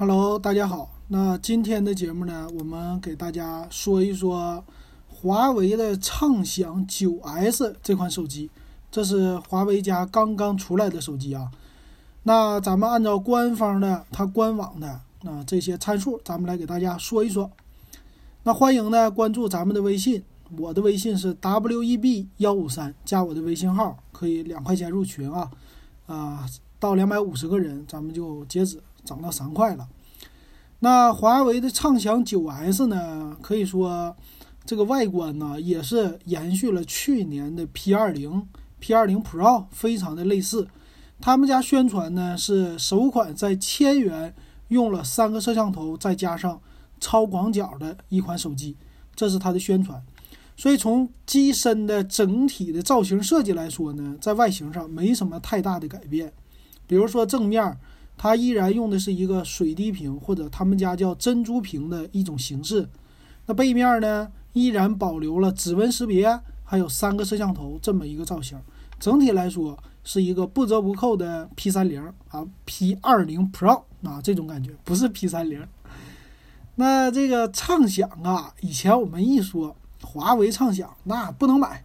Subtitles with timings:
[0.00, 0.88] Hello，大家好。
[1.08, 4.62] 那今天的节目呢，我们给大家说一说
[5.08, 8.48] 华为的畅享九 S 这款手机。
[8.92, 11.50] 这是华为家刚刚出来的手机啊。
[12.22, 14.88] 那咱们按照官方的它官网的
[15.24, 17.50] 啊这些参数，咱们来给大家说一说。
[18.44, 20.22] 那欢迎呢关注咱们的微信，
[20.56, 22.06] 我的微信是 web
[22.36, 25.50] 幺五三，加我的微信号可以两块钱入群啊
[26.06, 26.46] 啊，
[26.78, 28.80] 到两百五十个人咱们就截止。
[29.08, 29.88] 涨到三块了。
[30.80, 33.36] 那华为的畅享九 S 呢？
[33.42, 34.14] 可以说，
[34.64, 38.46] 这个外观呢也是延续了去年的 P 二零、
[38.78, 40.68] P 二零 Pro，非常的类似。
[41.20, 44.32] 他们家宣传呢是首款在千元
[44.68, 46.60] 用了三个摄像头，再加上
[47.00, 48.76] 超广角的一款手机，
[49.16, 50.00] 这是它的宣传。
[50.56, 56.32] 所以从机身的整体的造型设计来说呢，在外形上没什么太大的改变。
[56.86, 57.76] 比如说正面。
[58.18, 62.86] 它依然用的是一个水滴屏或者他们家叫珍珠屏的一种形式。
[63.46, 68.58] 那背面呢，依然保留了指纹识别，还有三个摄像头这么一个造型。
[68.98, 75.64] 整体来说是一个不折不扣的 P 三零啊，P 二零 Pro 啊这种感觉，不是 P 三零。
[76.74, 81.84] 那这个畅享啊，以前我们一说华为畅享，那不能买，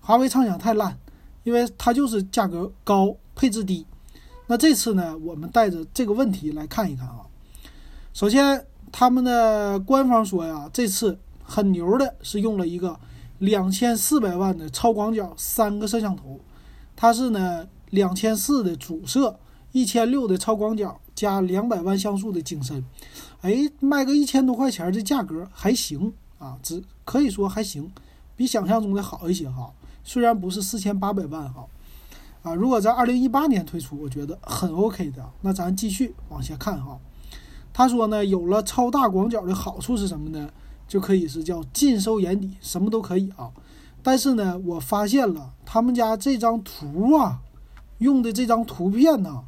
[0.00, 0.98] 华为畅享太烂，
[1.44, 3.86] 因为它就是价格高，配置低。
[4.50, 7.20] 那这次呢，我们带着这个问题来看一看啊。
[8.12, 12.98] 首先，他们的官方说呀，这次很牛的是用了一个
[13.38, 16.40] 两千四百万的超广角三个摄像头，
[16.96, 19.38] 它是呢两千四的主摄，
[19.70, 22.84] 一千六的超广角加两百万像素的景深，
[23.42, 27.88] 哎，卖个一千多块钱的价格还行啊，只可以说还行，
[28.34, 29.70] 比想象中的好一些哈。
[30.02, 31.64] 虽然不是四千八百万哈。
[32.42, 35.22] 啊，如果在二零一八年推出，我觉得很 OK 的。
[35.42, 36.98] 那咱继续往下看哈。
[37.72, 40.48] 他说呢，有了超大广角的好处是什么呢？
[40.88, 43.50] 就可以是叫尽收眼底，什么都可以啊。
[44.02, 47.40] 但是呢，我发现了他们家这张图啊，
[47.98, 49.44] 用的这张图片呢，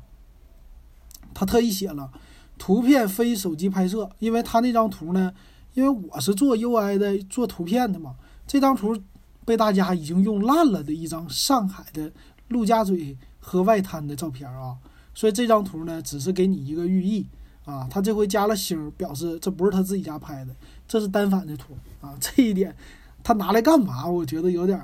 [1.32, 2.12] 他特意写了
[2.58, 5.32] 图片非手机拍摄，因为他那张图呢，
[5.72, 8.14] 因为我是做 UI 的，做图片的嘛，
[8.46, 8.96] 这张图
[9.44, 12.12] 被大家已经用烂了的一张上海的。
[12.52, 14.76] 陆家嘴和外滩的照片啊，
[15.14, 17.26] 所以这张图呢，只是给你一个寓意
[17.64, 17.88] 啊。
[17.90, 20.54] 他这回加了星，表示这不是他自己家拍的，
[20.86, 22.14] 这是单反的图啊。
[22.20, 22.76] 这一点
[23.24, 24.06] 他拿来干嘛？
[24.06, 24.80] 我觉得有点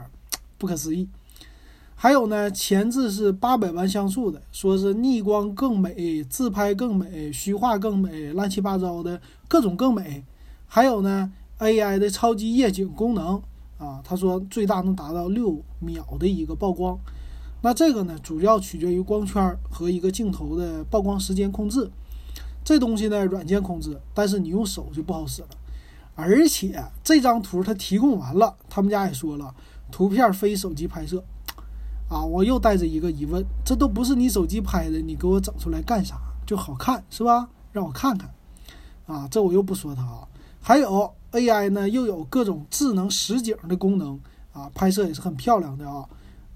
[0.57, 1.09] 不可思议。
[2.01, 10.25] 还有呢，前置是八百万像素的，说是逆光更美，自拍更美，虚化更美，乱七八糟的各种更美。
[10.69, 13.43] 还有呢，AI 的超级夜景功能
[13.78, 16.97] 啊，他说最大能达到六秒的一个曝光。
[17.61, 21.91] 那这个呢，主要取决于光圈和一个镜头的曝光时间控制。
[22.65, 25.49] 这东西呢，软件控制，但是你用手就不好使了。
[26.15, 29.55] 而且这张图它提供完了，他们家也说了，
[29.91, 31.25] 图片非手机拍摄。
[32.09, 36.19] 啊，我又带着一个疑问，这都不是你手机拍的，你给我整出来干啥？
[36.47, 37.49] 就好看是吧？
[37.73, 38.33] 让我看看。
[39.07, 40.27] 啊，这我又不说它啊。
[40.61, 44.19] 还有 AI 呢，又有各种智能实景的功能
[44.53, 46.09] 啊，拍摄也是很漂亮的啊。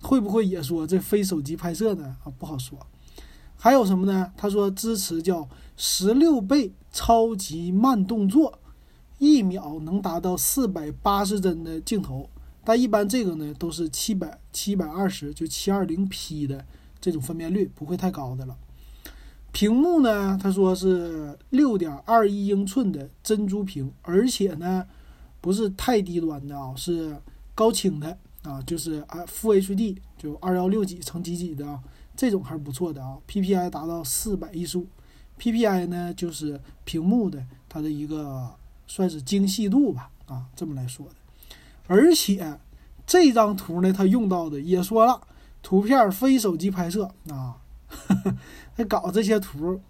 [0.03, 2.17] 会不会也说这非手机拍摄呢？
[2.25, 2.79] 啊，不好说。
[3.57, 4.33] 还有什么呢？
[4.37, 8.59] 他说支持叫十六倍超级慢动作，
[9.19, 12.29] 一秒能达到四百八十帧的镜头，
[12.65, 16.65] 但一般这个呢都是七百七百二十就七二零 P 的
[17.01, 18.57] 这种分辨率，不会太高的了。
[19.53, 24.84] 屏幕呢，他说是六点二一英寸的珍珠屏，而且呢
[25.41, 27.17] 不是太低端的啊，是
[27.55, 28.19] 高清的。
[28.42, 31.80] 啊，就是啊，Full HD 就二幺六几乘几几的啊，
[32.16, 33.16] 这种还是不错的啊。
[33.28, 34.86] PPI 达到四百一十五
[35.38, 38.50] ，PPI 呢就是屏幕的它的一个
[38.86, 41.14] 算是精细度吧啊，这么来说的。
[41.86, 42.58] 而且
[43.06, 45.20] 这张图呢，它用到的也说了，
[45.62, 47.56] 图片非手机拍摄啊，
[48.74, 49.80] 还搞这些图，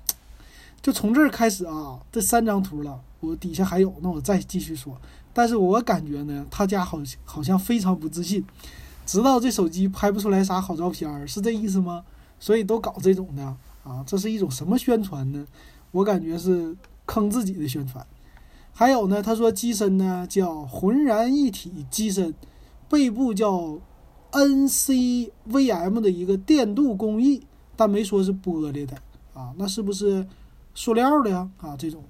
[0.80, 5.00] 就从这儿开始啊，这三张图了，我底下还有，那我再继续说。
[5.34, 8.44] 但是我感觉呢，他家好好像非常不自信，
[9.06, 12.04] 知道这手机拍不出来啥好照片儿，是这意思吗？
[12.38, 13.42] 所以都搞这种的
[13.84, 15.46] 啊，这是一种什么宣传呢？
[15.90, 16.76] 我感觉是
[17.06, 18.06] 坑自己的宣传。
[18.72, 22.34] 还有呢，他说机身呢叫浑然一体机身，
[22.88, 23.78] 背部叫
[24.32, 27.46] NCVM 的一个电镀工艺，
[27.76, 28.96] 但没说是玻璃的
[29.34, 30.26] 啊，那是不是
[30.74, 31.48] 塑料的呀？
[31.58, 32.02] 啊，这种，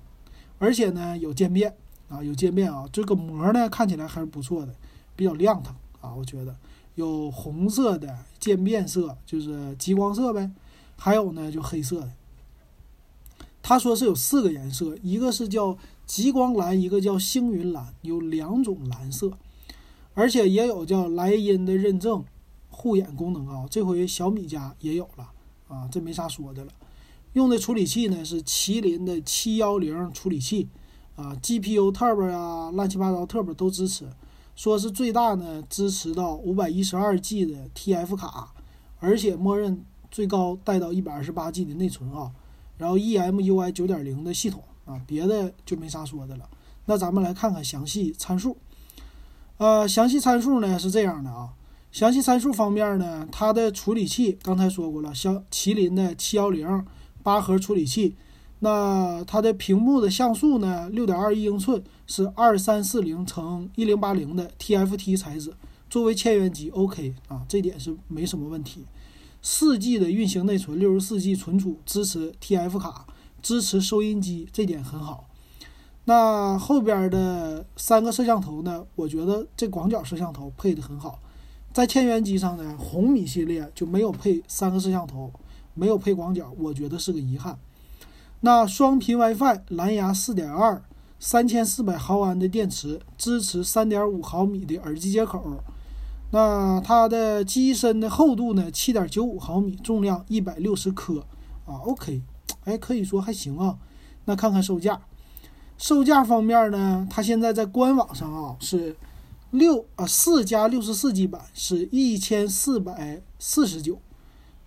[0.58, 1.74] 而且呢有渐变。
[2.12, 4.74] 啊，有渐变啊，这个膜呢看起来还是不错的，
[5.16, 6.54] 比较亮堂啊，我觉得
[6.96, 10.50] 有红色的渐变色，就是极光色呗，
[10.96, 12.12] 还有呢就黑色的。
[13.62, 19.32] 他说是有四个颜色，一个是叫极光蓝，一个叫星云蓝，有两种蓝色，
[20.12, 22.22] 而且也有叫莱茵的认证
[22.68, 23.64] 护眼功能啊。
[23.70, 25.30] 这回小米家也有了
[25.68, 26.72] 啊，这没啥说的了。
[27.32, 30.68] 用的处理器呢是麒麟的七幺零处理器
[31.16, 34.06] 啊，GPU Turbo 呀，乱七八糟 Turbo 都支持。
[34.54, 38.52] 说是最大呢支持到五百一十二 G 的 TF 卡，
[39.00, 42.30] 而且默认最高带到一百二十八 G 的内存啊。
[42.76, 46.48] 然后 EMUI 九点零的系统啊，别的就没啥说的了。
[46.86, 48.56] 那咱们来看看详细参数。
[49.58, 51.50] 呃，详细参数呢是这样的啊。
[51.90, 56.84] 详细参数方面呢，它的处理器刚才说过了，像麒麟的七幺零
[57.22, 58.16] 八核处理器。
[58.64, 65.52] 那它的屏幕的像素呢，六点二一英寸，是二三四零乘一零八零的 TFT 材质，
[65.90, 68.86] 作为千元机 OK 啊，这点是没什么问题。
[69.42, 73.04] 四 G 的运行内存，六十四 G 存储，支持 TF 卡，
[73.42, 75.26] 支持收音机，这点很好。
[76.04, 78.86] 那后边的三个摄像头呢？
[78.94, 81.18] 我觉得这广角摄像头配的很好。
[81.72, 85.32] 在千元机上呢，红米系列就没有配三个摄像头，
[85.74, 87.58] 没有配广角，我觉得是个遗憾。
[88.44, 90.80] 那双频 WiFi，蓝牙4.2，
[91.20, 95.62] 三千四百毫安的电池，支持3.5毫米的耳机接口。
[96.32, 101.24] 那它的机身的厚度呢，七点九五毫米，重量一百六十克
[101.66, 102.20] 啊，OK，
[102.64, 103.78] 哎，可以说还行啊。
[104.24, 105.00] 那看看售价，
[105.78, 108.96] 售价方面呢，它现在在官网上啊是
[109.52, 114.00] 六啊四加六十四 G 版是一千四百四十九，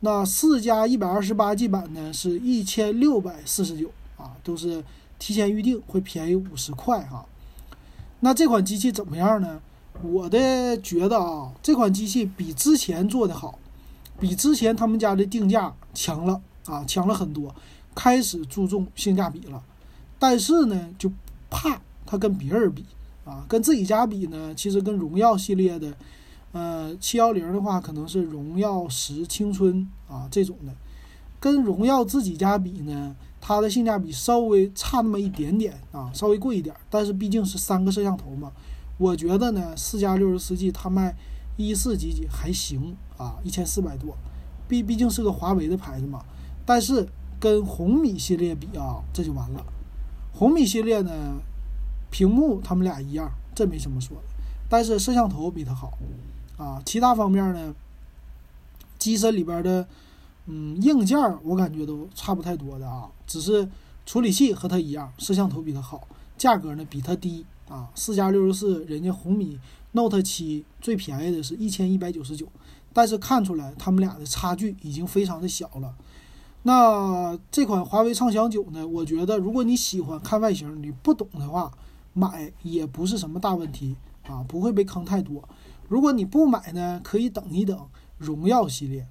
[0.01, 4.83] 那四加一百二十八 G 版呢是一千六百四十九啊，都是
[5.17, 7.25] 提前预定会便宜五十块哈。
[8.19, 9.61] 那这款机器怎么样呢？
[10.03, 13.57] 我的觉得啊，这款机器比之前做的好，
[14.19, 17.55] 比之前他们家的定价强了啊，强了很多，
[17.95, 19.63] 开始注重性价比了。
[20.19, 21.11] 但是呢，就
[21.49, 22.85] 怕它跟别人比
[23.23, 25.93] 啊，跟自己家比呢，其实跟荣耀系列的，
[26.55, 30.73] 呃，七幺零的话，可能是荣耀十青春啊这种的，
[31.37, 36.73] 跟荣耀自己家比呢，它的性价比稍微差那么一点点啊，稍微贵一点。
[36.89, 38.53] 但是毕竟是三个摄像头嘛。
[38.97, 41.13] 我觉得呢，四加六十四 G 它卖
[41.57, 44.15] 一四几几还行啊，一千四百多，
[44.65, 46.23] 毕毕竟是个华为的牌子嘛。
[46.65, 47.05] 但是
[47.37, 49.61] 跟红米系列比啊，这就完了。
[50.31, 51.11] 红米系列呢，
[52.09, 54.23] 屏幕他们俩一样，这没什么说的。
[54.69, 55.97] 但是摄像头比它好
[56.57, 57.73] 啊，其他方面呢，
[58.97, 59.87] 机身里边的
[60.47, 63.67] 嗯硬件我感觉都差不太多的啊，只是
[64.05, 66.07] 处理器和它一样，摄像头比它好，
[66.37, 67.45] 价格呢比它低。
[67.67, 69.59] 啊，四加六十四，人家红米
[69.93, 72.47] Note 七最便宜的是一千一百九十九，
[72.93, 75.95] 但是看出来他们俩的差距已经非常的小了。
[76.61, 78.87] 那这款华为畅享九呢？
[78.87, 81.71] 我觉得如果你喜欢看外形，你不懂的话，
[82.13, 83.95] 买也不是什么大问题
[84.27, 85.43] 啊，不会被坑太多。
[85.87, 87.77] 如果你不买呢，可以等一等
[88.17, 89.07] 荣耀系列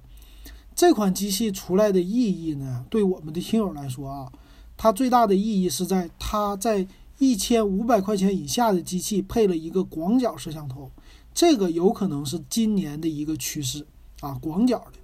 [0.75, 2.85] 这款机器出来的意义呢？
[2.89, 4.31] 对我们的听友来说啊，
[4.75, 6.87] 它最大的意义是在它在。
[7.17, 10.91] 一千五百块钱以下的机器配了一个广角摄像头，
[11.33, 13.87] 这个有可能是今年的一个趋势
[14.19, 14.37] 啊。
[14.41, 14.99] 广角的，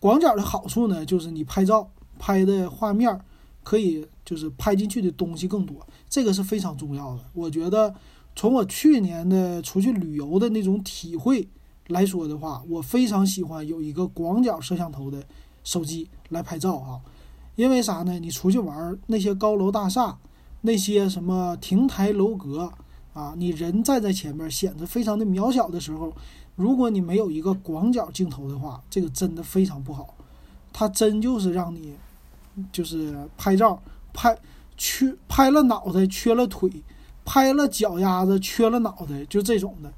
[0.00, 1.86] 广角的好处呢，就是你拍照
[2.18, 3.20] 拍的画面
[3.62, 7.20] 可以就是拍进去的东西更多，这个是非常重要的。
[7.34, 7.94] 我觉得
[8.36, 11.48] 从我去年的出去旅游的那种体会
[11.88, 15.24] 来说的话，我非常喜欢有一个广角摄像头的
[15.62, 17.00] 手机来拍照啊。
[17.56, 18.18] 因为啥呢？
[18.18, 20.16] 你出去玩那些高楼大厦。
[20.66, 22.72] 那些什么亭台楼阁
[23.12, 26.10] 啊，你人站在前面显得非常的渺小的时候，
[26.56, 30.14] 如果你没有一个广角镜头的话，这个真的非常不好。
[30.72, 31.92] 它真就是让你，
[32.72, 33.78] 就是拍照
[34.14, 34.34] 拍
[34.78, 36.70] 缺拍了脑袋缺了腿，
[37.24, 39.92] 拍了脚丫子缺了脑袋，就这种的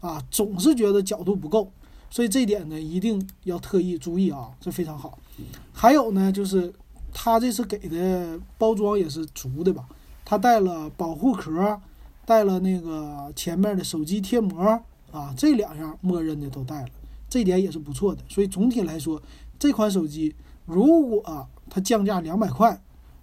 [0.00, 1.70] 啊，总是觉得角度不够。
[2.10, 5.18] 所以这点呢，一定要特意注意啊，这非常好。
[5.72, 6.72] 还有呢，就是
[7.12, 9.88] 它这次给的包装也是足的吧。
[10.24, 11.80] 它带了保护壳，
[12.26, 14.62] 带了那个前面的手机贴膜
[15.10, 16.88] 啊，这两样默认的都带了，
[17.30, 18.22] 这点也是不错的。
[18.28, 19.22] 所以总体来说，
[19.58, 20.34] 这款手机
[20.66, 22.78] 如果它降价两百块，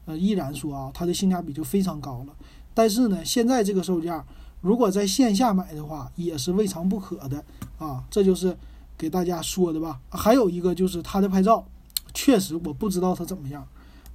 [0.06, 2.36] 呃，依然说啊，它的性价比就非常高了。
[2.74, 4.26] 但是呢，现在这个售价，
[4.62, 7.44] 如果在线下买的话，也是未尝不可的
[7.78, 8.04] 啊。
[8.10, 8.58] 这就是
[8.98, 10.00] 给大家说的吧。
[10.10, 11.66] 还有一个就是它的拍照，
[12.14, 13.68] 确实我不知道它怎么样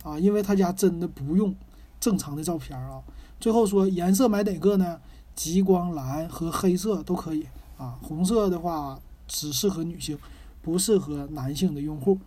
[0.02, 1.54] 啊，因为他家真的不用。
[2.00, 3.00] 正常的照片啊，
[3.40, 5.00] 最后说颜色买哪个呢？
[5.34, 7.46] 极光蓝和黑色都可以
[7.78, 7.99] 啊。
[8.02, 10.18] 红色的话只适合女性，
[10.61, 12.18] 不适合男性的用户。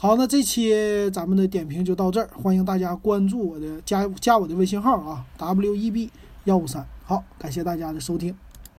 [0.00, 0.72] 好，那这期
[1.10, 6.08] 咱们的点评就到这儿，欢迎大家关注我的加加我的微信号啊，W E B
[6.44, 6.86] 幺五三。
[7.02, 8.32] 好，感谢大家的收听。